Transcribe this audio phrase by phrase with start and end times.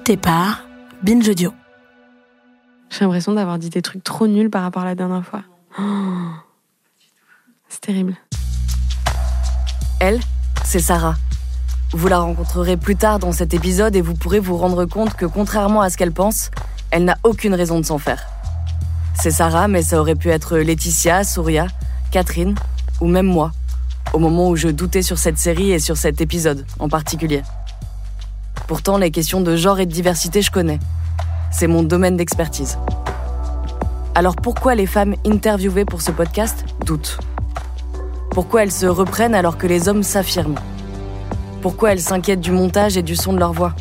[0.00, 0.64] Par
[1.04, 1.52] Binge Audio.
[2.90, 5.44] J'ai l'impression d'avoir dit des trucs trop nuls par rapport à la dernière fois.
[5.78, 5.82] Oh.
[7.68, 8.16] C'est terrible.
[10.00, 10.18] Elle,
[10.64, 11.14] c'est Sarah.
[11.92, 15.26] Vous la rencontrerez plus tard dans cet épisode et vous pourrez vous rendre compte que
[15.26, 16.50] contrairement à ce qu'elle pense,
[16.90, 18.26] elle n'a aucune raison de s'en faire.
[19.14, 21.68] C'est Sarah, mais ça aurait pu être Laetitia, Souria,
[22.10, 22.56] Catherine
[23.00, 23.52] ou même moi,
[24.12, 27.42] au moment où je doutais sur cette série et sur cet épisode en particulier.
[28.66, 30.78] Pourtant, les questions de genre et de diversité, je connais.
[31.52, 32.78] C'est mon domaine d'expertise.
[34.14, 37.18] Alors pourquoi les femmes interviewées pour ce podcast doutent?
[38.30, 40.54] Pourquoi elles se reprennent alors que les hommes s'affirment?
[41.60, 43.74] Pourquoi elles s'inquiètent du montage et du son de leur voix?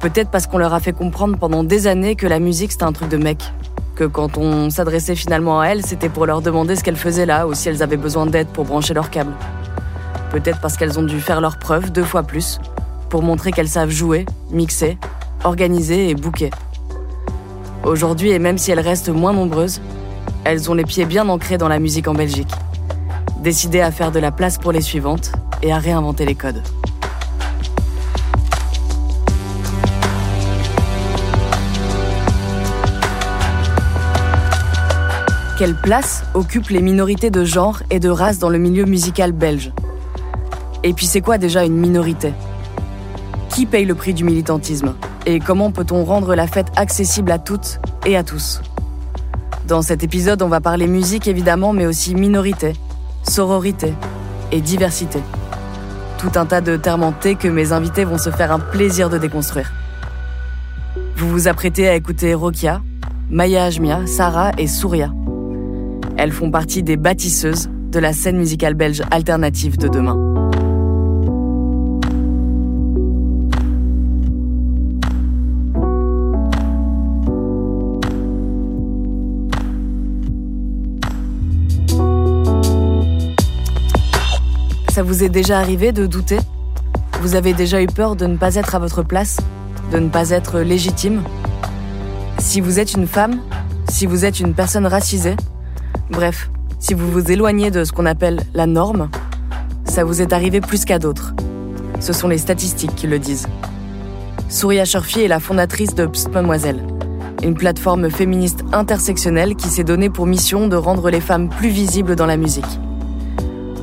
[0.00, 2.92] Peut-être parce qu'on leur a fait comprendre pendant des années que la musique c'était un
[2.92, 3.52] truc de mec.
[3.94, 7.46] Que quand on s'adressait finalement à elles, c'était pour leur demander ce qu'elles faisaient là
[7.46, 9.32] ou si elles avaient besoin d'aide pour brancher leur câble.
[10.30, 12.58] Peut-être parce qu'elles ont dû faire leurs preuves deux fois plus
[13.10, 14.96] pour montrer qu'elles savent jouer, mixer,
[15.44, 16.50] organiser et bouquer.
[17.84, 19.80] Aujourd'hui, et même si elles restent moins nombreuses,
[20.44, 22.52] elles ont les pieds bien ancrés dans la musique en Belgique.
[23.42, 25.32] Décidées à faire de la place pour les suivantes
[25.62, 26.62] et à réinventer les codes.
[35.58, 39.72] Quelle place occupent les minorités de genre et de race dans le milieu musical belge?
[40.84, 42.32] Et puis c'est quoi déjà une minorité?
[43.60, 44.94] Qui paye le prix du militantisme
[45.26, 48.62] Et comment peut-on rendre la fête accessible à toutes et à tous?
[49.68, 52.72] Dans cet épisode, on va parler musique évidemment, mais aussi minorité,
[53.22, 53.92] sororité
[54.50, 55.18] et diversité.
[56.16, 59.18] Tout un tas de termes en que mes invités vont se faire un plaisir de
[59.18, 59.70] déconstruire.
[61.16, 62.80] Vous vous apprêtez à écouter Rokia,
[63.28, 65.12] Maya Ajmia, Sarah et Souria.
[66.16, 70.29] Elles font partie des bâtisseuses de la scène musicale belge alternative de demain.
[85.00, 86.36] Ça vous est déjà arrivé de douter?
[87.22, 89.38] Vous avez déjà eu peur de ne pas être à votre place
[89.92, 91.22] De ne pas être légitime?
[92.36, 93.40] Si vous êtes une femme,
[93.88, 95.36] si vous êtes une personne racisée,
[96.10, 96.50] bref,
[96.80, 99.08] si vous vous éloignez de ce qu'on appelle la norme,
[99.86, 101.32] ça vous est arrivé plus qu'à d'autres.
[101.98, 103.48] Ce sont les statistiques qui le disent.
[104.50, 106.84] Souria Sherfi est la fondatrice de Psst Mademoiselle,
[107.42, 112.16] une plateforme féministe intersectionnelle qui s'est donnée pour mission de rendre les femmes plus visibles
[112.16, 112.78] dans la musique.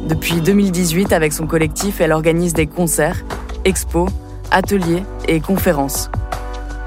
[0.07, 3.25] Depuis 2018, avec son collectif, elle organise des concerts,
[3.65, 4.09] expos,
[4.51, 6.09] ateliers et conférences.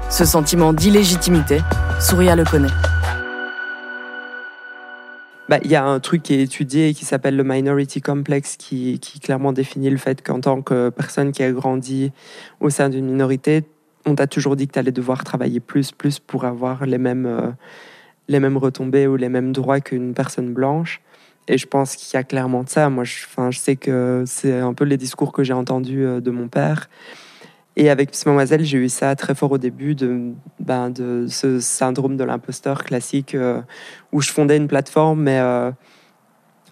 [0.09, 1.59] Ce sentiment d'illégitimité,
[1.99, 2.73] Souria le connaît.
[5.49, 8.99] Bah, il y a un truc qui est étudié qui s'appelle le Minority Complex qui,
[8.99, 12.11] qui clairement définit le fait qu'en tant que personne qui a grandi
[12.59, 13.65] au sein d'une minorité,
[14.07, 17.27] on t'a toujours dit que tu allais devoir travailler plus, plus pour avoir les mêmes,
[17.27, 17.51] euh,
[18.29, 21.01] les mêmes retombées ou les mêmes droits qu'une personne blanche.
[21.47, 22.89] Et je pense qu'il y a clairement de ça.
[22.89, 26.31] Moi, je, je sais que c'est un peu les discours que j'ai entendus euh, de
[26.31, 26.89] mon père.
[27.77, 31.59] Et avec Miss Mademoiselle, j'ai eu ça très fort au début de, ben, de ce
[31.59, 33.61] syndrome de l'imposteur classique euh,
[34.11, 35.71] où je fondais une plateforme, mais euh,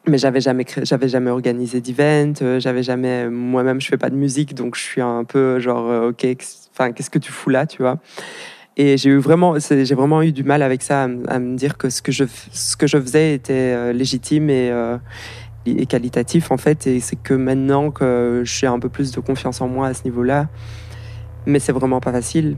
[0.08, 4.76] mais j'avais jamais jamais organisé d'event, j'avais jamais moi-même je fais pas de musique donc
[4.76, 7.98] je suis un peu genre ok qu'est-ce que tu fous là tu vois?
[8.80, 12.02] Et j'ai vraiment j'ai vraiment eu du mal avec ça à, me dire que ce
[12.02, 14.72] que je ce que je faisais était légitime et
[15.66, 19.62] et qualitatif en fait et c'est que maintenant que j'ai un peu plus de confiance
[19.62, 20.48] en moi à ce niveau-là
[21.46, 22.58] mais c'est vraiment pas facile.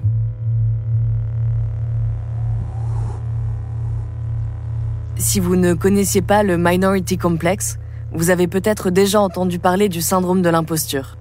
[5.16, 7.78] Si vous ne connaissiez pas le Minority Complex,
[8.12, 11.18] vous avez peut-être déjà entendu parler du syndrome de l'imposture.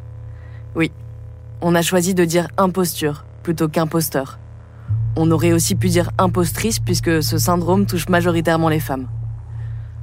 [0.74, 0.90] Oui,
[1.60, 4.39] on a choisi de dire imposture plutôt qu'imposteur.
[5.22, 9.06] On aurait aussi pu dire impostrice puisque ce syndrome touche majoritairement les femmes.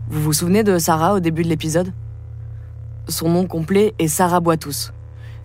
[0.09, 1.91] Vous vous souvenez de Sarah au début de l'épisode?
[3.07, 4.91] Son nom complet est Sarah Boitous.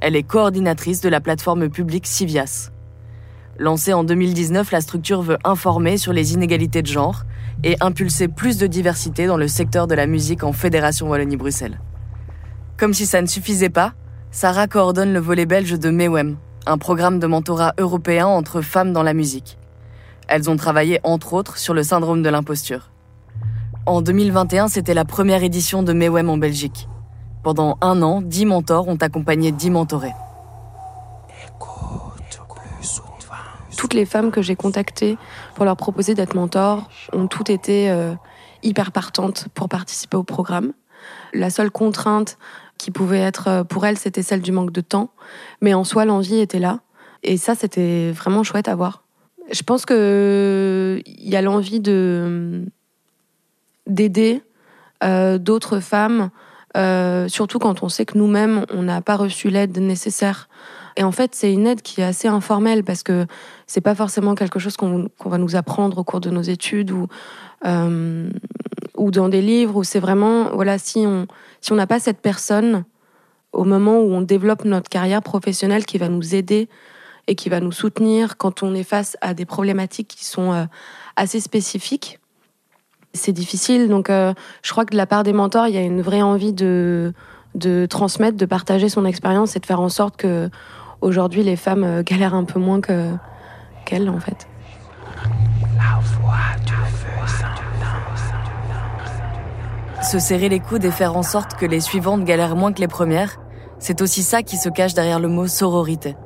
[0.01, 2.71] Elle est coordinatrice de la plateforme publique Civias.
[3.59, 7.25] Lancée en 2019, la structure veut informer sur les inégalités de genre
[7.65, 11.81] et impulser plus de diversité dans le secteur de la musique en Fédération Wallonie-Bruxelles.
[12.77, 13.95] Comme si ça ne suffisait pas,
[14.33, 16.37] Sarah coordonne le volet belge de MEWEM,
[16.67, 19.57] un programme de mentorat européen entre femmes dans la musique.
[20.29, 22.91] Elles ont travaillé entre autres sur le syndrome de l'imposture.
[23.87, 26.89] En 2021, c'était la première édition de MEWEM en Belgique.
[27.43, 30.13] Pendant un an, dix mentors ont accompagné dix mentorés.
[33.77, 35.19] Toutes les femmes que j'ai contactées
[35.57, 38.15] pour leur proposer d'être mentor ont toutes été euh,
[38.63, 40.73] hyper partantes pour participer au programme.
[41.35, 42.39] La seule contrainte
[42.79, 45.11] qui pouvait être euh, pour elles, c'était celle du manque de temps.
[45.61, 46.79] Mais en soi, l'envie était là.
[47.25, 49.02] Et ça, c'était vraiment chouette à voir.
[49.53, 52.65] Je pense qu'il y a l'envie de
[53.87, 54.43] d'aider
[55.03, 56.31] euh, d'autres femmes,
[56.77, 60.49] euh, surtout quand on sait que nous-mêmes, on n'a pas reçu l'aide nécessaire.
[60.97, 63.27] Et en fait, c'est une aide qui est assez informelle parce que
[63.67, 67.09] c'est pas forcément quelque chose qu'on va nous apprendre au cours de nos études ou,
[67.67, 68.31] euh,
[68.97, 71.27] ou dans des livres, où c'est vraiment, voilà, si on
[71.61, 72.85] si on n'a pas cette personne
[73.53, 76.69] au moment où on développe notre carrière professionnelle qui va nous aider
[77.29, 80.67] et qui va nous soutenir quand on est face à des problématiques qui sont
[81.17, 82.19] assez spécifiques,
[83.15, 83.89] c'est difficile.
[83.89, 84.33] Donc, euh,
[84.63, 87.13] je crois que de la part des mentors, il y a une vraie envie de,
[87.55, 90.51] de transmettre, de partager son expérience et de faire en sorte que
[91.01, 93.11] aujourd'hui les femmes euh, galèrent un peu moins que
[93.85, 94.49] qu'elles, en fait.
[100.03, 102.89] Se serrer les coudes et faire en sorte que les suivantes galèrent moins que les
[102.89, 103.39] premières,
[103.79, 106.17] c'est aussi ça qui se cache derrière le mot sororité.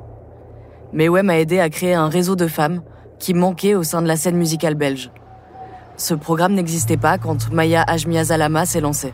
[0.93, 2.81] Mewem a aidé à créer un réseau de femmes
[3.19, 5.11] qui manquait au sein de la scène musicale belge.
[5.97, 9.13] Ce programme n'existait pas quand Maya Ajmia Zalama s'est lancée.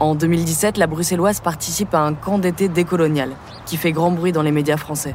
[0.00, 3.30] En 2017, la bruxelloise participe à un camp d'été décolonial
[3.66, 5.14] qui fait grand bruit dans les médias français.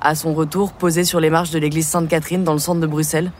[0.00, 3.32] À son retour, posée sur les marches de l'église Sainte-Catherine dans le centre de Bruxelles,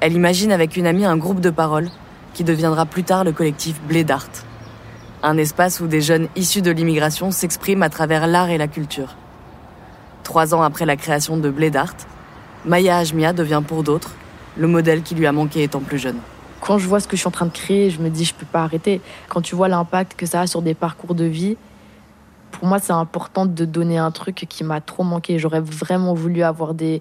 [0.00, 1.88] elle imagine avec une amie un groupe de parole
[2.34, 4.28] qui deviendra plus tard le collectif Blé d'Art.
[5.22, 9.16] Un espace où des jeunes issus de l'immigration s'expriment à travers l'art et la culture.
[10.28, 11.96] Trois ans après la création de Blé d'Art,
[12.66, 14.10] Maya Ajmia devient pour d'autres
[14.58, 16.18] le modèle qui lui a manqué étant plus jeune.
[16.60, 18.34] Quand je vois ce que je suis en train de créer, je me dis je
[18.34, 19.00] peux pas arrêter.
[19.30, 21.56] Quand tu vois l'impact que ça a sur des parcours de vie,
[22.50, 25.38] pour moi c'est important de donner un truc qui m'a trop manqué.
[25.38, 27.00] J'aurais vraiment voulu avoir des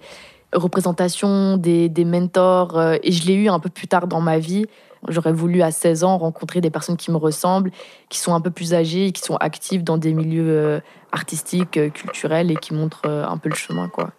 [0.54, 4.40] représentations, des, des mentors, euh, et je l'ai eu un peu plus tard dans ma
[4.40, 4.68] vie.
[5.08, 7.72] J'aurais voulu à 16 ans rencontrer des personnes qui me ressemblent,
[8.10, 10.80] qui sont un peu plus âgées, qui sont actives dans des milieux euh,
[11.12, 14.12] artistiques, euh, culturels et qui montrent un peu le chemin, quoi.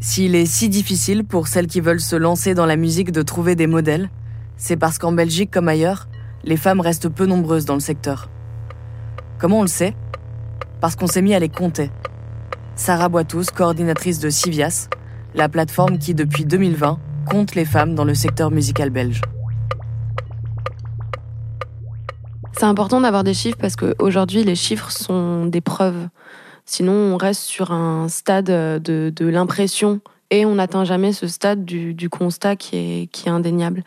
[0.00, 3.56] S'il est si difficile pour celles qui veulent se lancer dans la musique de trouver
[3.56, 4.10] des modèles,
[4.56, 6.06] c'est parce qu'en Belgique comme ailleurs,
[6.44, 8.28] les femmes restent peu nombreuses dans le secteur.
[9.38, 9.96] Comment on le sait?
[10.80, 11.90] Parce qu'on s'est mis à les compter.
[12.74, 14.88] Sarah Boitous, coordinatrice de Civias,
[15.34, 19.20] la plateforme qui, depuis 2020, compte les femmes dans le secteur musical belge.
[22.52, 26.08] C'est important d'avoir des chiffres parce qu'aujourd'hui, les chiffres sont des preuves.
[26.64, 32.08] Sinon, on reste sur un stade de, l'impression et on n'atteint jamais ce stade du,
[32.08, 33.84] constat qui est, indéniable.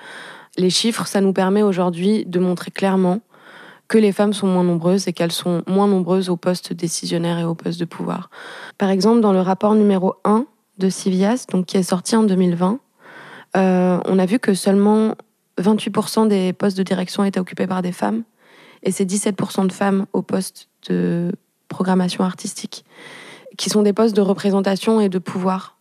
[0.58, 3.22] Les chiffres, ça nous permet aujourd'hui de montrer clairement
[3.88, 7.44] que les femmes sont moins nombreuses et qu'elles sont moins nombreuses aux postes décisionnaires et
[7.44, 8.30] aux postes de pouvoir.
[8.78, 10.46] Par exemple, dans le rapport numéro 1
[10.78, 12.80] de Civias, donc qui est sorti en 2020,
[13.56, 15.16] euh, on a vu que seulement
[15.60, 18.24] 28% des postes de direction étaient occupés par des femmes
[18.84, 21.32] et c'est 17% de femmes aux postes de
[21.68, 22.86] programmation artistique,
[23.58, 25.78] qui sont des postes de représentation et de pouvoir.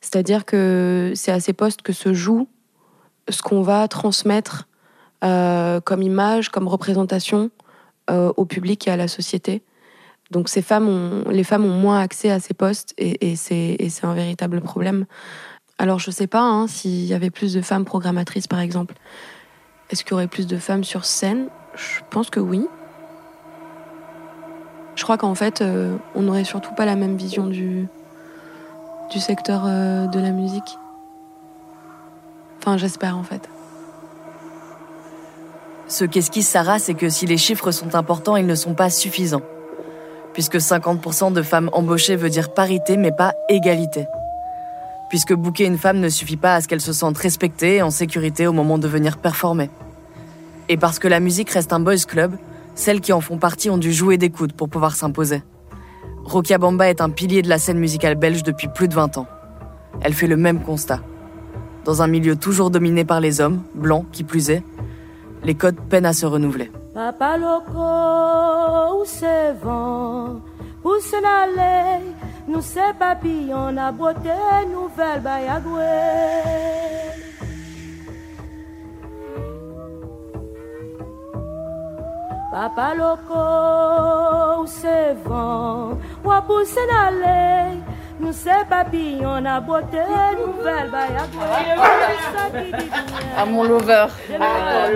[0.00, 2.48] C'est-à-dire que c'est à ces postes que se joue
[3.28, 4.68] ce qu'on va transmettre
[5.22, 7.50] euh, comme image, comme représentation
[8.08, 9.62] euh, au public et à la société.
[10.30, 15.06] Donc les femmes ont moins accès à ces postes et, c'est un véritable problème.
[15.80, 18.96] Alors je sais pas hein, s'il y avait plus de femmes programmatrices par exemple.
[19.88, 21.48] Est-ce qu'il y aurait plus de femmes sur scène?
[21.74, 22.66] Je pense que oui.
[24.94, 27.88] Je crois qu'en fait, euh, on n'aurait surtout pas la même vision du,
[29.10, 30.76] du secteur euh, de la musique.
[32.58, 33.48] Enfin, j'espère en fait.
[35.88, 39.42] Ce qu'esquisse Sarah, c'est que si les chiffres sont importants, ils ne sont pas suffisants.
[40.34, 44.04] Puisque 50% de femmes embauchées veut dire parité, mais pas égalité.
[45.10, 47.90] Puisque bouquer une femme ne suffit pas à ce qu'elle se sente respectée et en
[47.90, 49.68] sécurité au moment de venir performer.
[50.68, 52.36] Et parce que la musique reste un boys club,
[52.76, 55.42] celles qui en font partie ont dû jouer des coudes pour pouvoir s'imposer.
[56.60, 59.26] Bamba est un pilier de la scène musicale belge depuis plus de 20 ans.
[60.00, 61.00] Elle fait le même constat.
[61.84, 64.62] Dans un milieu toujours dominé par les hommes, blancs qui plus est,
[65.42, 66.70] les codes peinent à se renouveler.
[66.94, 67.80] Papa loco,
[69.00, 69.04] où
[72.50, 74.34] nous c'est papillon, la beauté
[74.72, 75.84] nouvelle bayagoué.
[82.50, 85.90] Papa loco, où c'est vent,
[86.24, 86.30] où
[86.64, 87.76] c'est n'allait,
[88.18, 90.02] nous c'est papillon, la beauté
[90.44, 91.46] nouvelle bayagoué.
[93.38, 94.06] À mon lover.
[94.40, 94.88] Ah,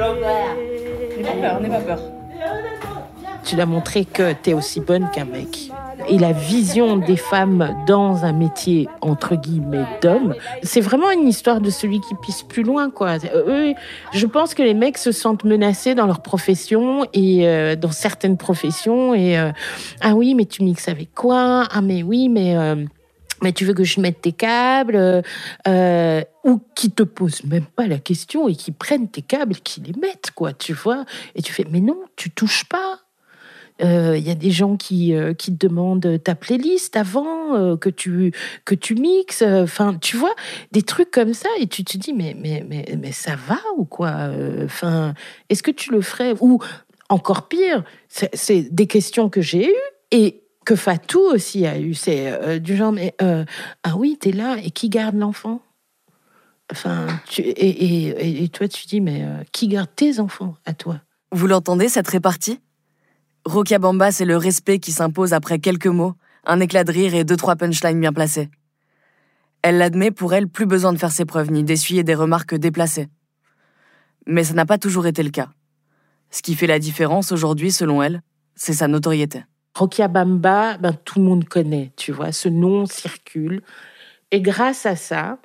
[1.17, 1.99] N'aie pas peur, n'aie pas peur.
[3.45, 5.71] Tu l'as montré que tu es aussi bonne qu'un mec.
[6.09, 11.61] Et la vision des femmes dans un métier entre guillemets d'homme, c'est vraiment une histoire
[11.61, 13.17] de celui qui pisse plus loin, quoi.
[13.35, 13.75] Eux,
[14.13, 18.37] je pense que les mecs se sentent menacés dans leur profession et euh, dans certaines
[18.37, 19.15] professions.
[19.15, 19.51] Et euh,
[20.01, 21.67] ah oui, mais tu mixes avec quoi?
[21.71, 22.85] Ah mais oui, mais euh,
[23.43, 25.23] mais tu veux que je mette tes câbles
[25.69, 29.61] euh, ou qui te posent même pas la question et qui prennent tes câbles et
[29.61, 33.01] qui les mettent quoi tu vois et tu fais mais non tu touches pas
[33.81, 37.89] il y a des gens qui, euh, qui te demandent ta playlist avant euh, que
[37.89, 38.33] tu
[38.65, 40.35] que tu mixes enfin tu vois
[40.71, 43.85] des trucs comme ça et tu te dis mais mais mais, mais ça va ou
[43.85, 44.31] quoi
[44.65, 45.15] enfin
[45.49, 46.35] est-ce que tu le ferais?
[46.41, 46.61] Ou
[47.09, 52.33] encore pire c'est des questions que j'ai eues et que Fatou aussi a eu, c'est
[52.33, 53.45] euh, du genre, mais euh,
[53.83, 55.61] ah oui, t'es là, et qui garde l'enfant?
[56.73, 57.07] Enfin,
[57.39, 61.01] et, et, et, toi, tu dis, mais euh, qui garde tes enfants à toi?
[61.31, 62.59] Vous l'entendez, cette répartie?
[63.45, 66.15] Rokia Bamba, c'est le respect qui s'impose après quelques mots,
[66.47, 68.49] un éclat de rire et deux, trois punchlines bien placés.
[69.61, 73.09] Elle l'admet, pour elle, plus besoin de faire ses preuves ni d'essuyer des remarques déplacées.
[74.27, 75.51] Mais ça n'a pas toujours été le cas.
[76.31, 78.23] Ce qui fait la différence aujourd'hui, selon elle,
[78.55, 79.45] c'est sa notoriété.
[79.75, 83.63] Rokia Bamba, ben, tout le monde connaît, tu vois, ce nom circule.
[84.31, 85.39] Et grâce à ça,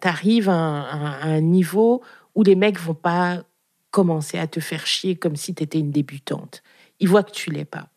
[0.00, 2.02] tu arrives à, à, un niveau
[2.34, 3.42] où les mecs vont pas
[3.90, 6.62] commencer à te faire chier comme si tu étais une débutante.
[7.00, 7.88] Ils voient que tu l'es pas.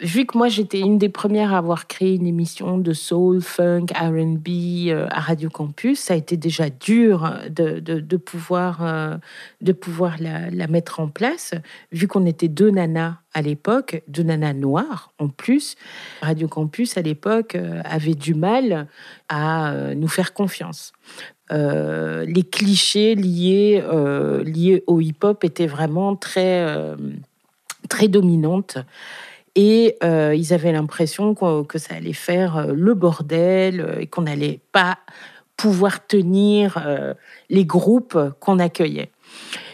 [0.00, 3.86] Vu que moi j'étais une des premières à avoir créé une émission de soul, funk,
[3.92, 4.48] R&B
[4.90, 9.16] euh, à Radio Campus, ça a été déjà dur de, de, pouvoir, euh,
[9.60, 11.52] de pouvoir la, la, mettre en place,
[11.90, 15.76] vu qu'on était deux nanas à l'époque, deux nanas noires en plus.
[16.22, 18.88] Radio Campus à l'époque euh, avait du mal
[19.28, 20.92] à euh, nous faire confiance.
[21.50, 23.82] Euh, les clichés liés,
[24.44, 26.94] liés au hip-hop étaient vraiment très,
[27.88, 28.78] très dominantes
[29.54, 34.06] et euh, ils avaient l'impression que, que, ça allait faire euh, le bordel euh, et
[34.06, 34.98] qu'on n'allait pas
[35.56, 36.80] pouvoir tenir
[37.50, 39.10] les groupes qu'on accueillait.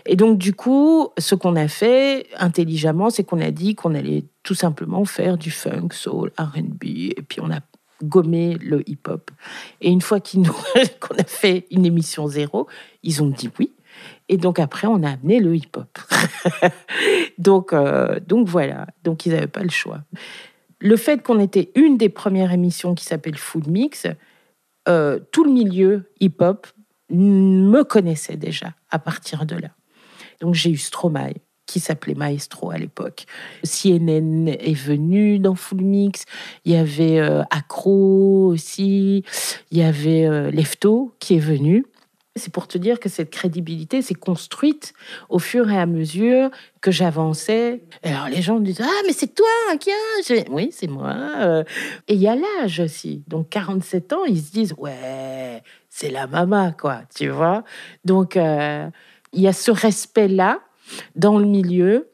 [0.06, 4.24] Et donc du coup, ce qu'on a fait intelligemment, c'est qu'on a dit qu'on allait
[4.42, 7.60] tout simplement faire du funk, soul, R&B, et puis on a
[8.02, 9.30] gommé le hip-hop.
[9.82, 10.20] Et une fois
[11.00, 12.66] qu'on a fait une émission zéro,
[13.02, 13.70] ils ont dit oui.
[14.28, 15.98] Et donc après, on a amené le hip-hop.
[17.38, 20.02] donc, euh, donc voilà, donc ils n'avaient pas le choix.
[20.80, 24.06] Le fait qu'on était une des premières émissions qui s'appelle Full Mix,
[24.88, 26.66] euh, tout le milieu hip-hop
[27.10, 29.70] me connaissait déjà à partir de là.
[30.40, 31.34] Donc j'ai eu Stromae,
[31.66, 33.24] qui s'appelait Maestro à l'époque.
[33.62, 36.24] CNN est venu dans Full Mix.
[36.64, 39.24] Il y avait euh, Acro aussi.
[39.70, 41.86] Il y avait euh, Lefto qui est venu.
[42.36, 44.92] C'est pour te dire que cette crédibilité s'est construite
[45.28, 46.50] au fur et à mesure
[46.80, 47.84] que j'avançais.
[48.02, 49.46] Alors les gens me disent Ah, mais c'est toi,
[49.78, 49.90] qui
[50.50, 51.14] Oui, c'est moi.
[52.08, 53.22] Et il y a l'âge aussi.
[53.28, 57.62] Donc 47 ans, ils se disent Ouais, c'est la maman, quoi, tu vois?
[58.04, 58.88] Donc euh,
[59.32, 60.58] il y a ce respect-là
[61.14, 62.10] dans le milieu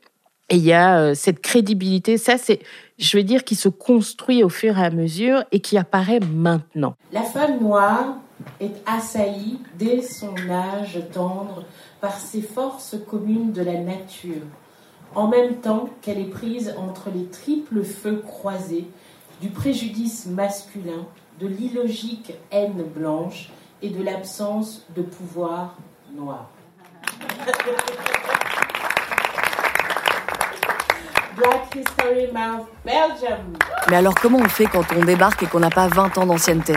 [0.50, 2.18] et il y a cette crédibilité.
[2.18, 2.60] Ça, c'est,
[2.98, 6.96] je veux dire, qui se construit au fur et à mesure et qui apparaît maintenant.
[7.12, 8.16] La femme noire
[8.60, 11.64] est assaillie dès son âge tendre
[12.00, 14.42] par ces forces communes de la nature,
[15.14, 18.88] en même temps qu'elle est prise entre les triples feux croisés
[19.40, 21.06] du préjudice masculin,
[21.40, 23.50] de l'illogique haine blanche
[23.82, 25.76] et de l'absence de pouvoir
[26.14, 26.50] noir.
[31.36, 32.66] Black History Month.
[32.84, 36.74] Mais alors comment on fait quand on débarque et qu'on n'a pas 20 ans d'ancienneté?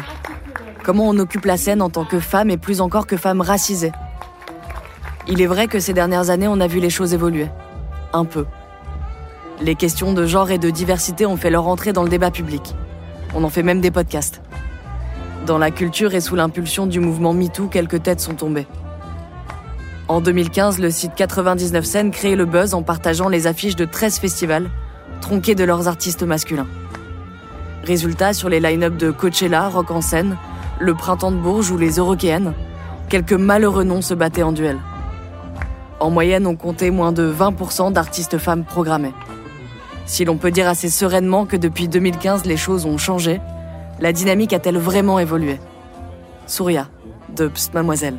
[0.83, 3.93] Comment on occupe la scène en tant que femme et plus encore que femme racisée
[5.29, 7.47] Il est vrai que ces dernières années, on a vu les choses évoluer.
[8.11, 8.45] Un peu.
[9.61, 12.75] Les questions de genre et de diversité ont fait leur entrée dans le débat public.
[13.33, 14.41] On en fait même des podcasts.
[15.45, 18.67] Dans la culture et sous l'impulsion du mouvement MeToo, quelques têtes sont tombées.
[20.09, 24.19] En 2015, le site 99 scènes crée le buzz en partageant les affiches de 13
[24.19, 24.69] festivals,
[25.21, 26.67] tronqués de leurs artistes masculins.
[27.85, 30.37] Résultat, sur les line-up de Coachella, Rock en scène,
[30.83, 32.53] le Printemps de Bourges ou les Eurokéennes,
[33.07, 34.77] quelques malheureux noms se battaient en duel.
[36.01, 39.13] En moyenne, on comptait moins de 20% d'artistes femmes programmés.
[40.05, 43.39] Si l'on peut dire assez sereinement que depuis 2015, les choses ont changé,
[44.01, 45.57] la dynamique a-t-elle vraiment évolué?
[46.47, 46.89] Souria,
[47.33, 48.17] de Psst Mademoiselle.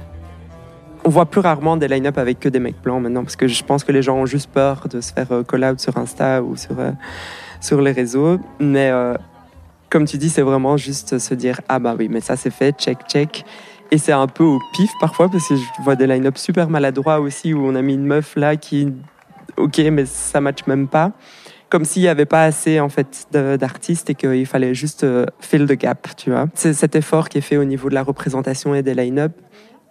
[1.05, 3.63] On voit plus rarement des line-up avec que des mecs blancs maintenant, parce que je
[3.63, 6.57] pense que les gens ont juste peur de se faire euh, call-out sur Insta ou
[6.57, 6.93] sur, euh,
[7.61, 8.39] sur les réseaux.
[8.59, 9.15] Mais euh,
[9.95, 12.77] comme tu dis, c'est vraiment juste se dire Ah bah oui, mais ça c'est fait,
[12.77, 13.45] check, check.
[13.93, 17.21] Et c'est un peu au pif parfois, parce que je vois des line-up super maladroits
[17.21, 18.93] aussi, où on a mis une meuf là qui,
[19.57, 21.13] ok, mais ça match même pas
[21.71, 25.05] comme s'il n'y avait pas assez en fait d'artistes et qu'il fallait juste
[25.41, 26.47] fill the gap, tu vois.
[26.55, 29.33] C'est cet effort qui est fait au niveau de la représentation et des line-up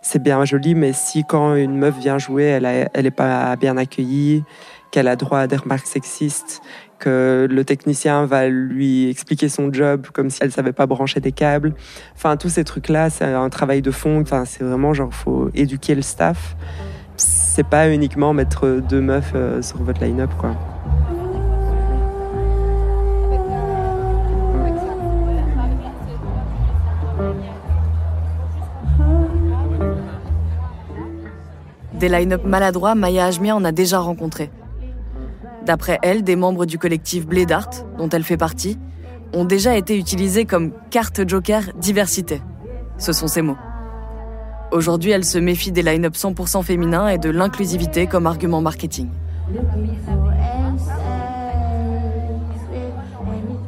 [0.04, 4.44] c'est bien joli, mais si quand une meuf vient jouer, elle n'est pas bien accueillie,
[4.92, 6.62] qu'elle a droit à des remarques sexistes,
[7.06, 11.74] le technicien va lui expliquer son job comme si elle savait pas brancher des câbles.
[12.16, 14.22] Enfin, tous ces trucs-là, c'est un travail de fond.
[14.22, 16.56] Enfin, c'est vraiment genre, faut éduquer le staff.
[17.18, 20.56] C'est pas uniquement mettre deux meufs euh, sur votre line-up, quoi.
[31.94, 34.50] Des line-up maladroits, Maya Ajmia en a déjà rencontré.
[35.66, 38.78] D'après elle, des membres du collectif Blédart, dont elle fait partie,
[39.34, 42.42] ont déjà été utilisés comme carte joker diversité.
[42.98, 43.58] Ce sont ses mots.
[44.72, 49.10] Aujourd'hui, elle se méfie des line-up 100% féminins et de l'inclusivité comme argument marketing.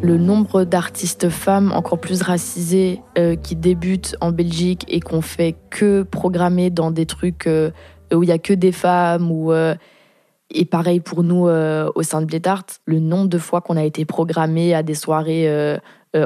[0.06, 5.56] le nombre d'artistes femmes encore plus racisées euh, qui débutent en Belgique et qu'on fait
[5.72, 7.72] que programmer dans des trucs euh,
[8.14, 9.74] où il y a que des femmes ou euh,
[10.50, 13.84] et pareil pour nous euh, au sein de Blétart, le nombre de fois qu'on a
[13.84, 15.78] été programmé à des soirées euh,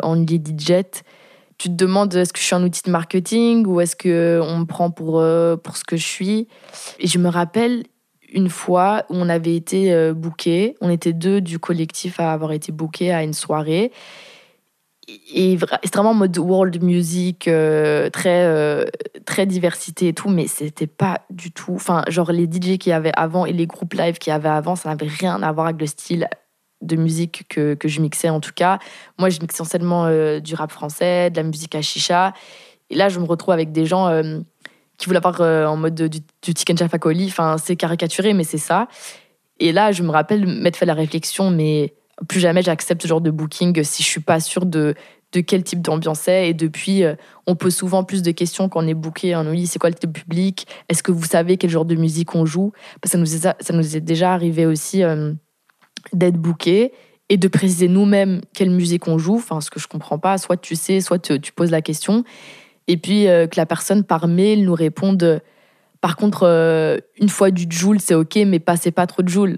[0.03, 0.84] en DJ,
[1.58, 4.60] tu te demandes est-ce que je suis un outil de marketing ou est-ce que on
[4.60, 5.23] me prend pour
[5.63, 6.47] pour ce que je suis?
[6.99, 7.84] Et je me rappelle
[8.32, 12.71] une fois où on avait été booké, on était deux du collectif à avoir été
[12.71, 13.91] booké à une soirée
[15.34, 18.86] et c'est vraiment en mode world music, euh, très, euh,
[19.26, 21.74] très diversité et tout, mais c'était pas du tout.
[21.76, 24.89] Enfin, genre les DJ qui avaient avant et les groupes live qui avaient avant, ça
[24.89, 26.28] n'avait rien à voir avec le style
[26.82, 28.80] de musique que, que je mixais en tout cas.
[29.17, 32.34] Moi, je mixais essentiellement euh, du rap français, de la musique à chicha.
[32.89, 34.10] Et là, je me retrouve avec des gens
[34.98, 35.41] qui voulaient avoir
[35.72, 37.28] en mode du, du Tiken Chafakoli.
[37.28, 38.88] Enfin, c'est caricaturé, mais c'est ça.
[39.60, 41.93] Et là, je me rappelle m'être fait la réflexion, mais
[42.27, 44.95] plus jamais j'accepte ce genre de booking si je suis pas sûre de,
[45.32, 46.49] de quel type d'ambiance c'est.
[46.49, 47.15] Et depuis, euh,
[47.47, 49.36] on pose souvent plus de questions quand on est booké.
[49.36, 50.67] On nous dit c'est quoi le public?
[50.89, 52.71] Est-ce que vous savez quel genre de musique on joue?
[53.01, 55.34] Parce que ça nous est, ça nous est déjà arrivé aussi euh,
[56.13, 56.93] d'être booké
[57.29, 59.36] et de préciser nous-mêmes quelle musique on joue.
[59.36, 62.23] Enfin, ce que je comprends pas, soit tu sais, soit tu, poses la question.
[62.88, 65.41] Et puis euh, que la personne par mail nous réponde.
[66.01, 69.58] Par contre, une fois du Joule, c'est ok, mais passez pas trop de Joule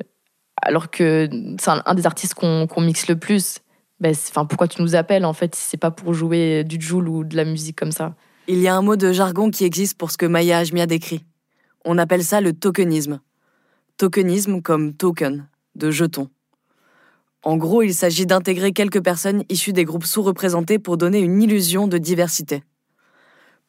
[0.61, 3.59] alors que c'est un, des artistes qu'on mixe le plus.
[3.99, 7.23] Ben, pourquoi tu nous appelles en fait si c'est pas pour jouer du joule ou
[7.23, 8.15] de la musique comme ça?
[8.47, 11.23] Il y a un mot de jargon qui existe pour ce que Maya Ajmia décrit.
[11.85, 13.19] On appelle ça le tokenisme.
[13.97, 16.29] Tokenisme comme token, de jeton.
[17.43, 21.87] En gros, il s'agit d'intégrer quelques personnes issues des groupes sous-représentés pour donner une illusion
[21.87, 22.63] de diversité.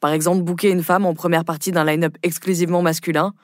[0.00, 3.34] Par exemple, booker une femme en première partie d'un line-up exclusivement masculin,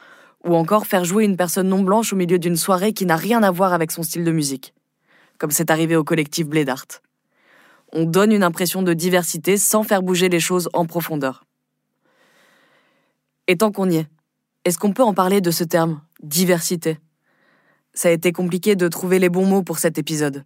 [0.45, 3.43] ou encore faire jouer une personne non blanche au milieu d'une soirée qui n'a rien
[3.43, 4.75] à voir avec son style de musique,
[5.39, 6.87] comme c'est arrivé au collectif Blédart.
[7.93, 11.45] On donne une impression de diversité sans faire bouger les choses en profondeur.
[13.47, 14.07] Et tant qu'on y est,
[14.65, 16.99] est-ce qu'on peut en parler de ce terme, diversité?
[17.95, 20.45] Ça a été compliqué de trouver les bons mots pour cet épisode.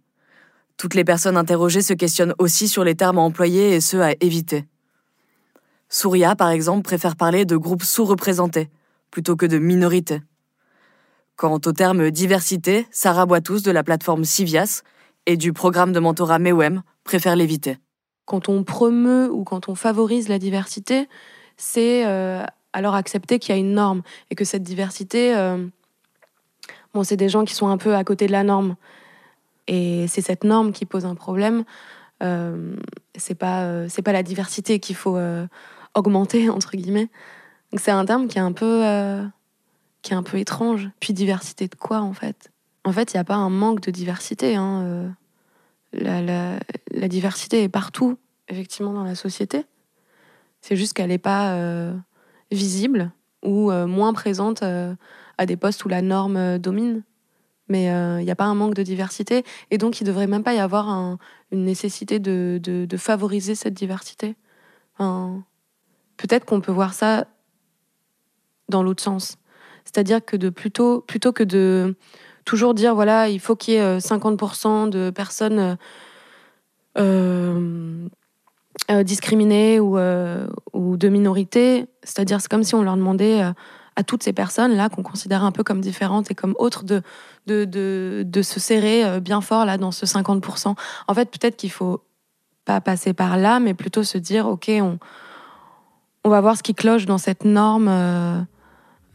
[0.77, 4.13] Toutes les personnes interrogées se questionnent aussi sur les termes à employer et ceux à
[4.21, 4.65] éviter.
[5.89, 8.69] Souria, par exemple, préfère parler de groupes sous-représentés,
[9.13, 10.23] plutôt que de minorité.
[11.35, 14.81] Quant au terme diversité, Sarah Boitous de la plateforme Civias
[15.27, 17.77] et du programme de mentorat MEWEM préfère l'éviter.
[18.25, 21.07] Quand on promeut ou quand on favorise la diversité,
[21.57, 25.63] c'est euh, alors accepter qu'il y a une norme et que cette diversité, euh,
[26.95, 28.75] bon, c'est des gens qui sont un peu à côté de la norme.
[29.67, 31.65] Et c'est cette norme qui pose un problème.
[32.23, 32.75] Euh,
[33.15, 35.19] c'est pas, euh, pas la diversité qu'il faut
[35.93, 37.09] augmenter, entre guillemets.
[37.73, 39.25] Donc c'est un terme qui est un peu, euh,
[40.03, 40.91] qui est un peu étrange.
[40.99, 42.51] Puis diversité de quoi, en fait?
[42.83, 44.55] En fait, il n'y a pas un manque de diversité.
[44.55, 45.09] hein, euh.
[45.91, 49.65] La, la- diversité est partout, effectivement, dans la société.
[50.61, 51.95] C'est juste qu'elle n'est pas euh,
[52.51, 57.03] visible ou moins présente à des postes où la norme domine.
[57.69, 57.85] Mais
[58.19, 59.43] il n'y a pas un manque de diversité.
[59.71, 61.17] Et donc, il ne devrait même pas y avoir un-
[61.51, 64.35] une nécessité de, de- favoriser cette diversité.
[64.97, 67.27] Peut-être qu'on peut voir ça
[68.73, 69.37] dans l'autre sens.
[69.85, 71.95] C'est-à-dire que de plutôt, plutôt que de
[72.45, 75.75] toujours dire, voilà, il faut qu'il y ait euh, 50% de personnes euh,
[76.97, 78.07] euh,
[78.91, 83.51] euh, discriminées ou, euh, ou de minorités, c'est-à-dire c'est comme si on leur demandait euh,
[83.95, 87.01] à toutes ces personnes-là qu'on considère un peu comme différentes et comme autres de,
[87.45, 90.75] de, de, de se serrer euh, bien fort là dans ce 50%.
[91.07, 92.03] En fait, peut-être qu'il faut
[92.65, 94.97] pas passer par là, mais plutôt se dire, OK, on,
[96.23, 97.89] on va voir ce qui cloche dans cette norme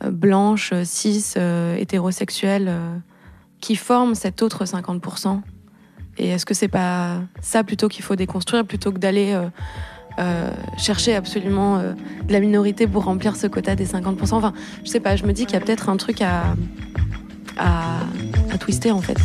[0.04, 2.96] euh, blanche, euh, cis, euh, hétérosexuelle, euh,
[3.60, 5.40] qui forme cet autre 50%.
[6.18, 9.40] Et est-ce que c'est pas ça plutôt qu'il faut déconstruire plutôt que d'aller
[10.76, 14.52] chercher absolument de la minorité pour remplir ce quota des 50% Enfin,
[14.84, 16.56] je sais pas, je me dis qu'il y a peut-être un truc à,
[17.56, 18.00] à,
[18.50, 19.18] à twister en fait.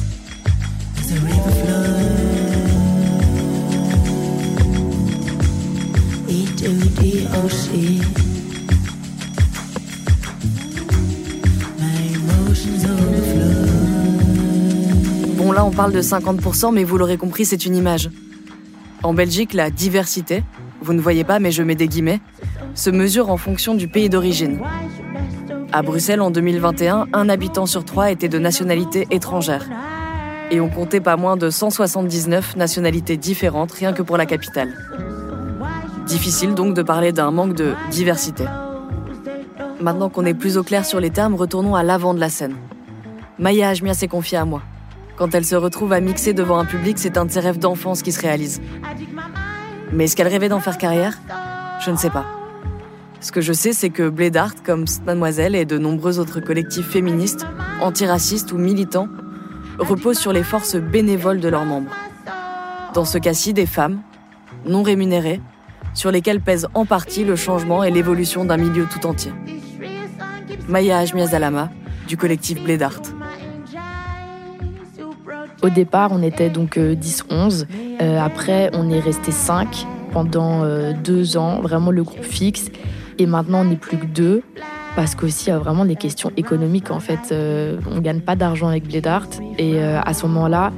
[15.37, 18.09] Bon, là, on parle de 50%, mais vous l'aurez compris, c'est une image.
[19.03, 20.43] En Belgique, la diversité,
[20.81, 22.21] vous ne voyez pas, mais je mets des guillemets,
[22.75, 24.59] se mesure en fonction du pays d'origine.
[25.71, 29.67] À Bruxelles, en 2021, un habitant sur trois était de nationalité étrangère.
[30.51, 34.73] Et on comptait pas moins de 179 nationalités différentes rien que pour la capitale.
[36.05, 38.45] Difficile donc de parler d'un manque de diversité.
[39.83, 42.55] Maintenant qu'on est plus au clair sur les termes, retournons à l'avant de la scène.
[43.37, 44.61] Maya Ajmia s'est confiée à moi.
[45.17, 48.01] Quand elle se retrouve à mixer devant un public, c'est un de ses rêves d'enfance
[48.01, 48.61] qui se réalise.
[49.91, 51.19] Mais est-ce qu'elle rêvait d'en faire carrière?
[51.83, 52.25] Je ne sais pas.
[53.19, 56.87] Ce que je sais, c'est que Blade Art, comme Mademoiselle et de nombreux autres collectifs
[56.87, 57.45] féministes,
[57.81, 59.09] antiracistes ou militants,
[59.79, 61.91] reposent sur les forces bénévoles de leurs membres.
[62.93, 63.99] Dans ce cas-ci, des femmes,
[64.65, 65.41] non rémunérées,
[65.93, 69.33] sur lesquelles pèse en partie le changement et l'évolution d'un milieu tout entier.
[70.67, 71.69] Maya Ajmia Zalama,
[72.07, 73.01] du collectif Blade Art.
[75.61, 77.65] Au départ, on était donc euh, 10-11.
[78.01, 82.69] Euh, après, on est resté 5 pendant euh, deux ans, vraiment le groupe fixe.
[83.17, 84.43] Et maintenant, on n'est plus que deux.
[84.95, 86.91] Parce qu'aussi, a vraiment des questions économiques.
[86.91, 89.27] En fait, Euh, on ne gagne pas d'argent avec Blade Art.
[89.57, 90.71] Et euh, à ce moment-là,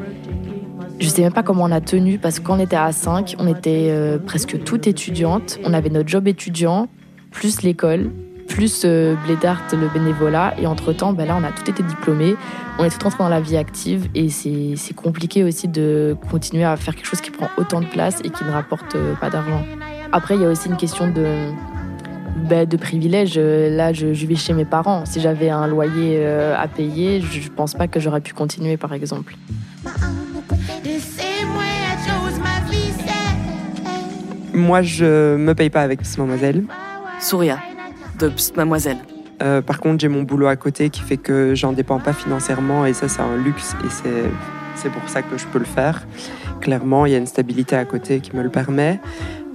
[0.99, 2.17] je sais même pas comment on a tenu.
[2.17, 5.59] Parce qu'on était à 5, on était euh, presque toutes étudiantes.
[5.65, 6.87] On avait notre job étudiant,
[7.31, 8.11] plus l'école,
[8.47, 10.53] plus euh, Blade Art, le bénévolat.
[10.57, 12.35] Et entre-temps, ben là, on a tout été diplômés.
[12.79, 14.07] On est tout entré dans la vie active.
[14.15, 17.87] Et c'est c'est compliqué aussi de continuer à faire quelque chose qui prend autant de
[17.87, 19.63] place et qui ne rapporte euh, pas d'argent.
[20.11, 21.25] Après, il y a aussi une question de,
[22.47, 23.33] ben, de privilège.
[23.37, 25.05] Euh, Là, je, je vis chez mes parents.
[25.05, 28.77] Si j'avais un loyer euh, à payer, je ne pense pas que j'aurais pu continuer,
[28.77, 29.35] par exemple.
[34.53, 36.63] Moi, je me paye pas avec Mademoiselle.
[37.19, 37.59] Souria,
[38.19, 38.97] de Mademoiselle.
[39.41, 42.85] Euh, par contre, j'ai mon boulot à côté qui fait que j'en dépends pas financièrement
[42.85, 44.29] et ça, c'est un luxe et c'est,
[44.75, 46.07] c'est pour ça que je peux le faire.
[46.61, 48.99] Clairement, il y a une stabilité à côté qui me le permet.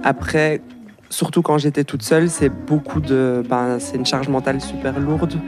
[0.03, 0.61] Après,
[1.09, 3.43] surtout quand j'étais toute seule, c'est beaucoup de.
[3.49, 5.39] Ben, c'est une charge mentale super lourde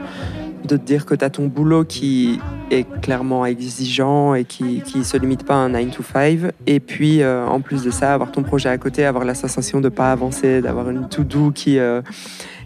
[0.64, 5.02] de te dire que tu as ton boulot qui est clairement exigeant et qui ne
[5.02, 6.38] se limite pas à un 9 to 5.
[6.66, 9.80] Et puis, euh, en plus de ça, avoir ton projet à côté, avoir la sensation
[9.80, 12.00] de pas avancer, d'avoir une to-do qui, euh,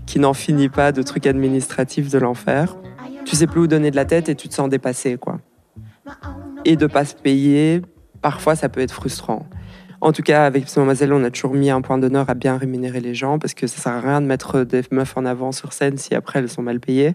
[0.09, 2.77] qui n'en finit pas, de trucs administratifs de l'enfer.
[3.27, 5.38] Tu sais plus où donner de la tête et tu te sens dépassé, quoi.
[6.64, 7.83] Et de pas se payer,
[8.23, 9.47] parfois, ça peut être frustrant.
[10.01, 13.01] En tout cas, avec Mademoiselle, on a toujours mis un point d'honneur à bien rémunérer
[13.01, 15.75] les gens parce que ça sert à rien de mettre des meufs en avant sur
[15.75, 17.14] scène si après elles sont mal payées.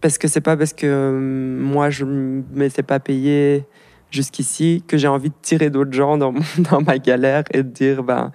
[0.00, 3.64] Parce que c'est pas parce que euh, moi je me m'étais pas payé
[4.10, 6.32] jusqu'ici que j'ai envie de tirer d'autres gens dans,
[6.70, 8.32] dans ma galère et de dire ben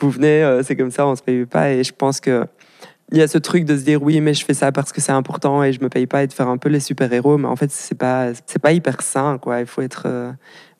[0.00, 1.72] vous venez, euh, c'est comme ça, on se paye pas.
[1.72, 2.46] Et je pense que
[3.12, 5.00] il y a ce truc de se dire oui mais je fais ça parce que
[5.00, 7.38] c'est important et je me paye pas et de faire un peu les super héros
[7.38, 9.60] mais en fait c'est pas c'est pas hyper sain quoi.
[9.60, 10.32] Il faut être euh,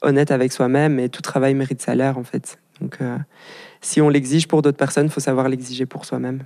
[0.02, 2.58] honnête avec soi-même et tout travail mérite salaire en fait.
[2.80, 3.16] Donc euh,
[3.80, 6.44] si on l'exige pour d'autres personnes faut savoir l'exiger pour soi-même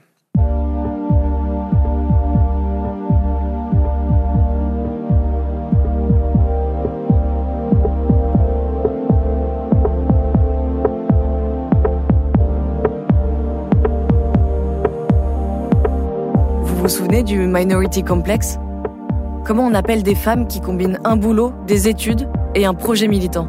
[16.88, 18.59] souvenez du Minority Complex?
[19.45, 23.47] Comment on appelle des femmes qui combinent un boulot, des études et un projet militant?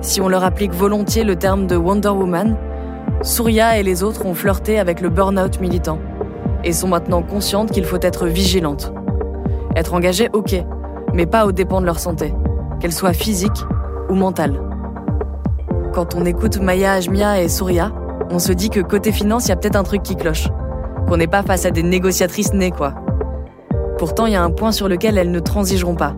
[0.00, 2.56] Si on leur applique volontiers le terme de Wonder Woman,
[3.22, 5.98] Surya et les autres ont flirté avec le burn-out militant
[6.64, 8.92] et sont maintenant conscientes qu'il faut être vigilante.
[9.76, 10.56] Être engagée, ok,
[11.14, 12.34] mais pas aux dépens de leur santé,
[12.80, 13.64] qu'elle soit physique
[14.08, 14.60] ou mentale.
[15.92, 17.92] Quand on écoute Maya Ajmia et Surya,
[18.30, 20.48] on se dit que côté finance, il y a peut-être un truc qui cloche.
[21.08, 22.92] Qu'on n'est pas face à des négociatrices nées, quoi.
[23.96, 26.14] Pourtant, il y a un point sur lequel elles ne transigeront pas.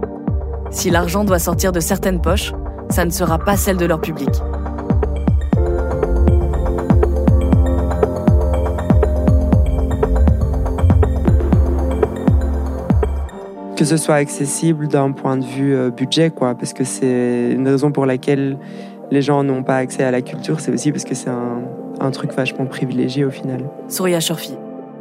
[0.70, 2.52] Si l'argent doit sortir de certaines poches,
[2.90, 4.28] ça ne sera pas celle de leur public.
[13.76, 17.66] que ce soit accessible d'un point de vue euh, budget, quoi, parce que c'est une
[17.66, 18.58] raison pour laquelle
[19.10, 21.62] les gens n'ont pas accès à la culture, c'est aussi parce que c'est un,
[21.98, 23.70] un, truc vachement privilégié au final.
[23.88, 24.52] Souria Shorfi,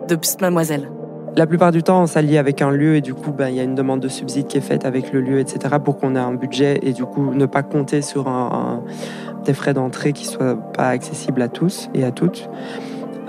[0.10, 0.90] de Psst Mademoiselle.
[1.36, 3.60] La plupart du temps, on s'allie avec un lieu et du coup, ben, il y
[3.60, 6.20] a une demande de subside qui est faite avec le lieu, etc., pour qu'on ait
[6.20, 8.84] un budget et du coup ne pas compter sur un,
[9.46, 12.50] des frais d'entrée qui soient pas accessibles à tous et à toutes.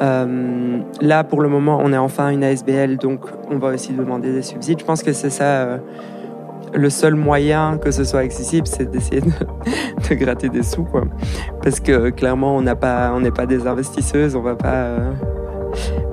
[0.00, 4.32] Euh, là, pour le moment, on est enfin une ASBL, donc on va aussi demander
[4.32, 4.80] des subsides.
[4.80, 5.78] Je pense que c'est ça euh,
[6.72, 11.04] le seul moyen que ce soit accessible, c'est d'essayer de, gratter des sous, quoi.
[11.62, 15.12] Parce que clairement, on n'est pas des investisseuses, on va pas euh,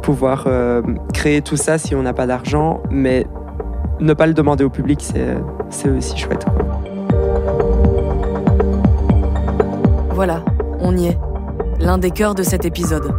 [0.08, 0.82] pouvoir euh,
[1.14, 3.28] créer tout ça si on n'a pas d'argent, mais
[4.00, 5.06] ne pas le demander au public,
[5.70, 6.46] c'est aussi chouette.
[10.12, 10.46] Voilà,
[10.80, 11.18] on y est.
[11.82, 13.12] L'un des cœurs de cet épisode.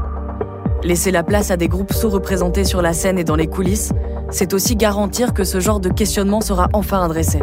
[0.82, 3.92] Laisser la place à des groupes sous-représentés sur la scène et dans les coulisses,
[4.30, 7.42] c'est aussi garantir que ce genre de questionnement sera enfin adressé.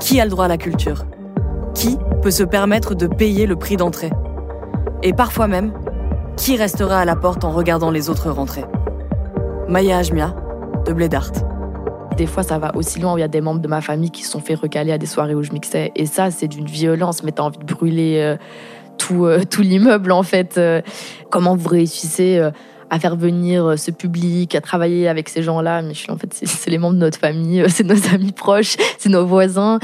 [0.00, 1.04] Qui a le droit à la culture?
[1.72, 4.10] Qui peut se permettre de payer le prix d'entrée?
[5.04, 5.72] Et parfois même,
[6.36, 8.64] qui restera à la porte en regardant les autres rentrer?
[9.68, 10.34] Maya Ajmia,
[10.86, 11.32] de Blédart.
[12.16, 14.22] Des fois, ça va aussi loin il y a des membres de ma famille qui
[14.22, 15.92] se sont fait recaler à des soirées où je mixais.
[15.96, 18.20] Et ça, c'est d'une violence, mais t'as envie de brûler.
[18.20, 18.36] Euh
[18.96, 20.56] tout, euh, tout l'immeuble en fait.
[20.56, 20.80] Euh,
[21.30, 22.40] comment vous réussissez
[22.90, 25.82] à faire venir ce public, à travailler avec ces gens-là?
[25.82, 28.76] Mais je suis en fait, c'est les membres de notre famille, c'est nos amis proches,
[28.98, 29.78] c'est nos voisins.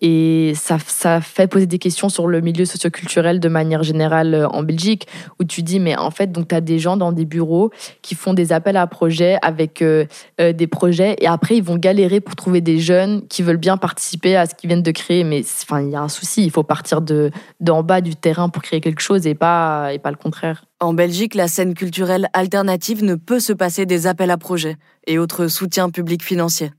[0.00, 4.48] Et ça, ça fait poser des questions sur le milieu socioculturel de manière générale euh,
[4.48, 5.06] en Belgique,
[5.38, 8.14] où tu dis, mais en fait, donc tu as des gens dans des bureaux qui
[8.14, 10.06] font des appels à projets avec euh,
[10.40, 13.76] euh, des projets, et après, ils vont galérer pour trouver des jeunes qui veulent bien
[13.76, 15.24] participer à ce qu'ils viennent de créer.
[15.24, 18.62] Mais il y a un souci, il faut partir de d'en bas du terrain pour
[18.62, 20.64] créer quelque chose et pas, et pas le contraire.
[20.80, 25.18] En Belgique, la scène culturelle alternative ne peut se passer des appels à projets et
[25.18, 26.72] autres soutiens publics financiers.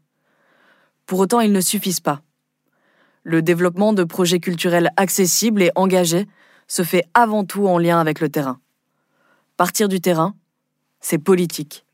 [1.06, 2.22] Pour autant, ils ne suffisent pas.
[3.24, 6.28] Le développement de projets culturels accessibles et engagés
[6.68, 8.60] se fait avant tout en lien avec le terrain.
[9.58, 10.36] Partir du terrain,
[11.02, 11.86] c'est politique.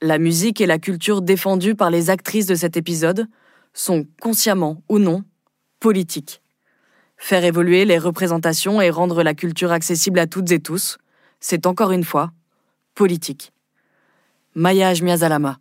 [0.00, 3.26] La musique et la culture défendues par les actrices de cet épisode
[3.72, 5.24] sont consciemment ou non
[5.80, 6.42] politiques.
[7.16, 10.98] Faire évoluer les représentations et rendre la culture accessible à toutes et tous,
[11.40, 12.32] c'est encore une fois
[12.94, 13.52] politique.
[14.54, 15.58] Maya Ajmiazalama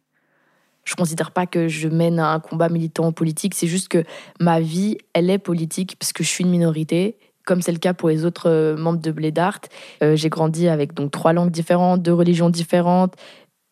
[0.84, 4.04] je considère pas que je mène un combat militant politique, c'est juste que
[4.40, 7.94] ma vie, elle est politique parce que je suis une minorité comme c'est le cas
[7.94, 9.60] pour les autres euh, membres de Blédart.
[10.02, 13.16] Euh, j'ai grandi avec donc trois langues différentes, deux religions différentes.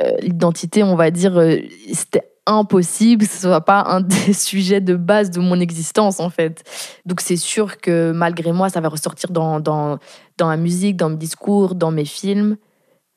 [0.01, 1.57] Euh, l'identité, on va dire, euh,
[1.93, 6.29] c'était impossible que ce soit pas un des sujets de base de mon existence en
[6.29, 6.63] fait.
[7.05, 9.99] Donc c'est sûr que malgré moi, ça va ressortir dans, dans,
[10.37, 12.57] dans la musique, dans mes discours, dans mes films.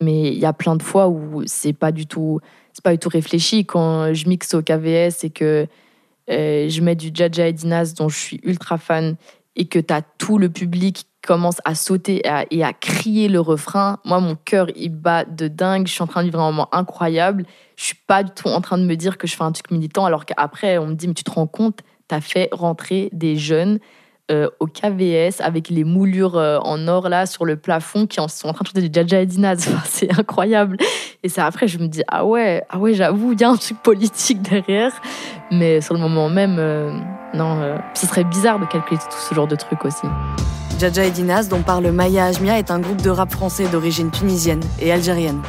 [0.03, 2.41] Mais il y a plein de fois où c'est pas du tout
[2.75, 3.65] c'est pas du tout réfléchi.
[3.65, 5.67] Quand je mixe au KVS et que
[6.31, 9.17] euh, je mets du Jaja et Dinas dont je suis ultra fan
[9.57, 12.73] et que tu as tout le public qui commence à sauter et à, et à,
[12.73, 16.27] crier le refrain, moi mon cœur il bat de dingue, je suis en train de
[16.27, 17.47] vivre un moment incroyable.
[17.77, 19.71] Je suis pas du tout en train de me dire que je fais un truc
[19.71, 23.09] militant alors qu'après on me dit mais tu te rends compte, tu as fait rentrer
[23.13, 23.79] des jeunes
[24.31, 28.29] euh, au KVS avec les moulures euh, en or là sur le plafond qui en
[28.29, 29.69] sont en train de chanter du Jaja et Dinaz.
[29.69, 30.79] Enfin, c'est incroyable.
[31.23, 33.57] Et c'est après je me dis ah ouais, ah ouais, j'avoue, il y a un
[33.57, 34.93] truc politique derrière.
[35.51, 36.99] Mais sur le moment même, euh,
[37.35, 40.07] non, ce serait bizarre de calculer tout ce genre de trucs aussi.
[40.79, 44.61] Jaja et Dinaz, dont parle Maya Ajmia, est un groupe de rap français d'origine tunisienne
[44.81, 45.43] et algérienne.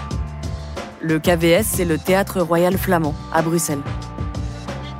[1.00, 3.84] Le KVS, c'est le Théâtre Royal Flamand, à Bruxelles.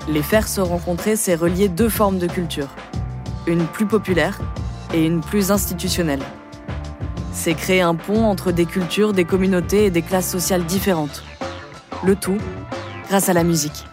[0.08, 2.70] Les faire se rencontrer, c'est relier deux formes de culture
[3.48, 4.40] une plus populaire
[4.94, 6.22] et une plus institutionnelle.
[7.32, 11.24] C'est créer un pont entre des cultures, des communautés et des classes sociales différentes.
[12.04, 12.38] Le tout
[13.10, 13.86] grâce à la musique.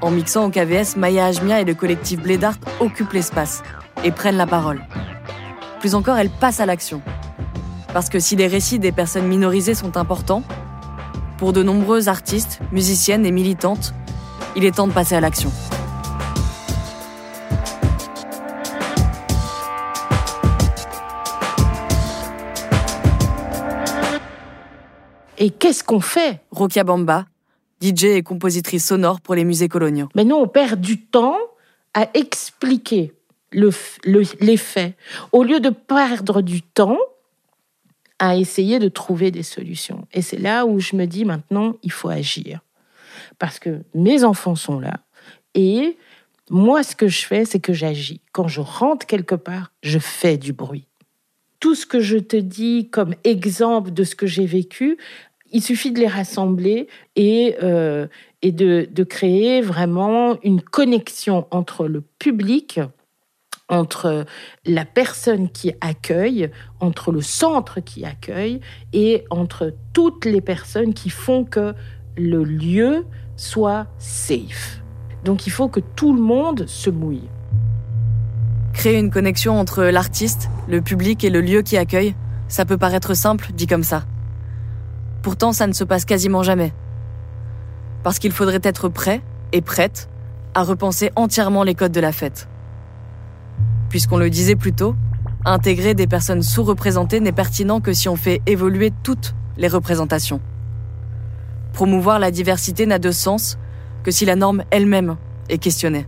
[0.00, 3.62] En mixant au KVS, Maya Ajmia et le collectif Blédart occupent l'espace
[4.04, 4.80] et prennent la parole.
[5.80, 7.02] Plus encore, elles passent à l'action.
[7.92, 10.42] Parce que si les récits des personnes minorisées sont importants,
[11.38, 13.94] Pour de nombreuses artistes, musiciennes et militantes,
[14.56, 15.52] il est temps de passer à l'action.
[25.38, 26.40] Et qu'est-ce qu'on fait?
[26.50, 27.26] Rokia Bamba,
[27.80, 30.08] DJ et compositrice sonore pour les musées coloniaux.
[30.14, 31.38] Mais nous, on perd du temps
[31.94, 33.12] à expliquer
[33.50, 33.70] le,
[34.04, 34.94] les faits,
[35.32, 36.98] au lieu de perdre du temps
[38.18, 40.06] à essayer de trouver des solutions.
[40.12, 42.60] Et c'est là où je me dis maintenant, il faut agir.
[43.38, 45.00] Parce que mes enfants sont là.
[45.54, 45.96] Et
[46.50, 48.20] moi, ce que je fais, c'est que j'agis.
[48.32, 50.86] Quand je rentre quelque part, je fais du bruit.
[51.60, 54.96] Tout ce que je te dis comme exemple de ce que j'ai vécu,
[55.52, 58.06] il suffit de les rassembler et, euh,
[58.42, 62.80] de, créer vraiment une connexion entre le public,
[63.68, 64.24] entre
[64.64, 68.60] la personne qui accueille, entre le centre qui accueille
[68.92, 71.74] et entre toutes les personnes qui font que
[72.16, 73.04] le lieu
[73.36, 74.80] soit safe.
[75.24, 77.28] Donc il faut que tout le monde se mouille.
[78.72, 82.14] Créer une connexion entre l'artiste, le public et le lieu qui accueille,
[82.48, 84.04] ça peut paraître simple dit comme ça.
[85.28, 86.72] Pourtant, ça ne se passe quasiment jamais.
[88.02, 89.20] Parce qu'il faudrait être prêt
[89.52, 90.08] et prête
[90.54, 92.48] à repenser entièrement les codes de la fête.
[93.90, 94.96] Puisqu'on le disait plus tôt,
[95.44, 100.40] intégrer des personnes sous-représentées n'est pertinent que si on fait évoluer toutes les représentations.
[101.74, 103.58] Promouvoir la diversité n'a de sens
[104.04, 105.16] que si la norme elle-même
[105.50, 106.06] est questionnée.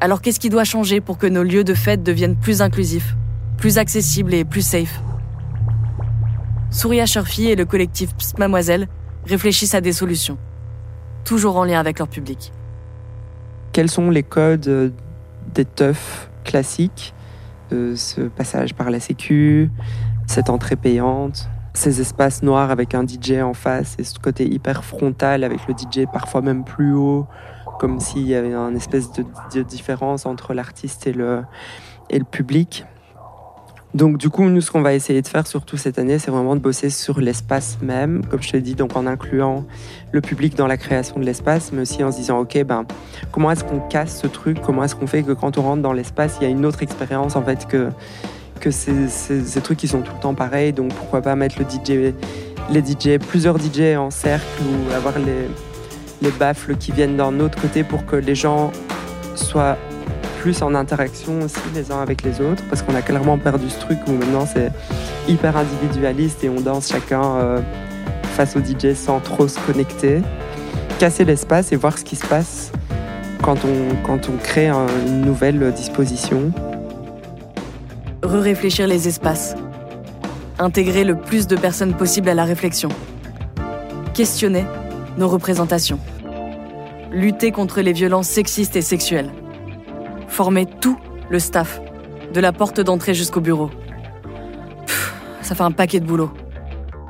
[0.00, 3.16] Alors qu'est-ce qui doit changer pour que nos lieux de fête deviennent plus inclusifs,
[3.56, 5.00] plus accessibles et plus safe?
[6.76, 8.86] Souria Sherfi et le collectif Psst Mademoiselle
[9.24, 10.36] réfléchissent à des solutions,
[11.24, 12.52] toujours en lien avec leur public.
[13.72, 14.90] Quels sont les codes euh,
[15.54, 17.14] des teufs classiques
[17.70, 19.70] ce passage par la sécu,
[20.26, 24.84] cette entrée payante, ces espaces noirs avec un DJ en face et ce côté hyper
[24.84, 27.26] frontal avec le DJ parfois même plus haut,
[27.80, 31.44] comme s'il y avait une espèce de, différence entre l'artiste et le
[32.30, 32.84] public?
[33.96, 36.54] Donc du coup, nous, ce qu'on va essayer de faire surtout cette année, c'est vraiment
[36.54, 39.64] de bosser sur l'espace même, comme je te dis, donc en incluant
[40.12, 42.84] le public dans la création de l'espace, mais aussi en se disant, ok, ben,
[43.32, 44.60] comment est-ce qu'on casse ce truc?
[44.60, 46.82] Comment est-ce qu'on fait que quand on rentre dans l'espace, il y a une autre
[46.82, 47.88] expérience en fait que
[48.70, 50.74] ces, trucs qui sont tout le temps pareils?
[50.74, 52.12] Donc pourquoi pas mettre le DJ,
[52.70, 55.48] les DJ, plusieurs DJ en cercle ou avoir les
[56.22, 58.72] les baffles qui viennent d'un autre côté pour que les gens
[59.34, 59.76] soient
[60.46, 63.80] plus en interaction aussi les uns avec les autres, parce qu'on a clairement perdu ce
[63.80, 64.70] truc où maintenant c'est
[65.26, 67.60] hyper individualiste et on danse chacun euh,
[68.36, 70.20] face au DJ sans trop se connecter.
[71.00, 72.70] Casser l'espace et voir ce qui se passe
[73.42, 76.52] quand on, quand on crée une nouvelle disposition.
[78.22, 79.56] Re-réfléchir les espaces.
[80.60, 82.90] Intégrer le plus de personnes possible à la réflexion.
[84.14, 84.64] Questionner
[85.18, 85.98] nos représentations.
[87.10, 89.32] Lutter contre les violences sexistes et sexuelles
[90.28, 90.98] former tout
[91.30, 91.80] le staff,
[92.32, 93.70] de la porte d'entrée jusqu'au bureau.
[95.42, 96.30] ça fait un paquet de boulot.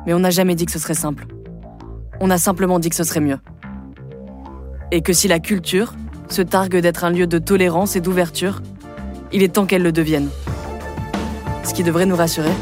[0.06, 1.26] Mais on n'a jamais dit que ce serait simple.
[2.20, 3.38] On a simplement dit que ce serait mieux.
[4.92, 5.94] Et que si la culture
[6.28, 8.62] se targue d'être un lieu de tolérance et d'ouverture,
[9.32, 10.28] il est temps qu'elle le devienne.
[11.64, 12.52] Ce qui devrait nous rassurer,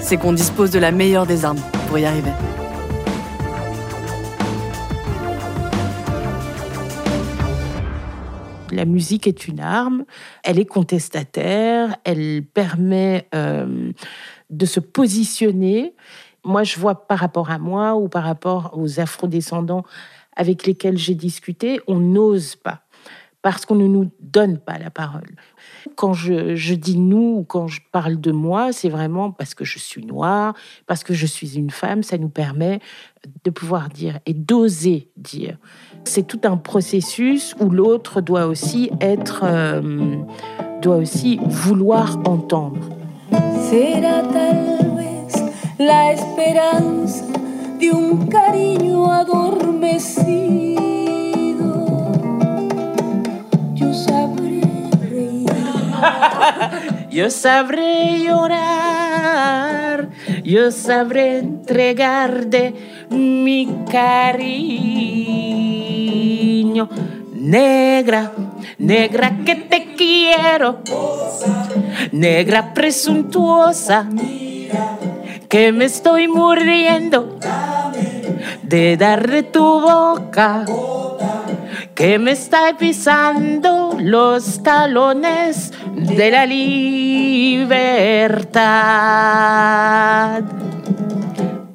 [0.00, 2.32] c'est qu'on dispose de la meilleure des armes pour y arriver.
[8.76, 10.04] La musique est une arme,
[10.44, 13.90] elle est contestataire, elle permet euh,
[14.50, 15.94] de se positionner.
[16.44, 19.84] Moi, je vois par rapport à moi ou par rapport aux afrodescendants
[20.36, 22.82] avec lesquels j'ai discuté, on n'ose pas
[23.42, 25.36] parce qu'on ne nous donne pas la parole.
[25.94, 29.64] Quand je, je, dis nous ou quand je parle de moi, c'est vraiment parce que
[29.64, 30.54] je suis noire,
[30.86, 32.80] parce que je suis une femme, ça nous permet
[33.44, 35.56] de pouvoir dire et d'oser dire.
[36.04, 40.16] C'est tout un processus où l'autre doit aussi être, euh,
[40.82, 42.80] doit aussi vouloir entendre.
[45.78, 47.24] La esperanza
[47.78, 50.95] de cariño adormecido.
[57.10, 60.08] Yo sabré llorar.
[60.44, 62.74] Yo sabré entregar de
[63.10, 64.76] mi cariño.
[67.34, 68.32] Negra,
[68.78, 70.80] negra que te quiero.
[72.12, 74.08] Negra presuntuosa.
[75.48, 77.38] Que me estoy muriendo
[78.62, 80.64] de darle tu boca.
[81.94, 87.76] Que me está pisando los talones de la libertad.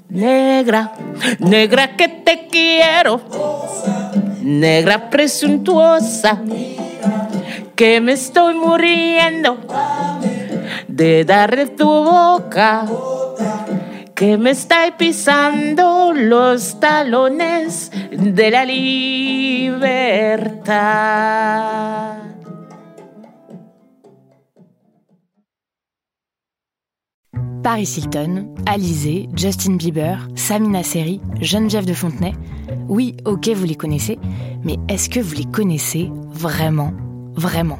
[0.09, 0.93] Negra,
[1.39, 3.21] negra que te quiero.
[4.41, 6.41] Negra presuntuosa,
[7.75, 9.57] que me estoy muriendo
[10.87, 12.85] de darle tu boca,
[14.15, 20.21] que me está pisando los talones de la libertad.
[27.63, 32.33] Paris Hilton, Alizé, Justin Bieber, Samina Seri, Geneviève de Fontenay.
[32.87, 34.17] Oui, ok, vous les connaissez,
[34.63, 36.91] mais est-ce que vous les connaissez vraiment
[37.35, 37.79] Vraiment?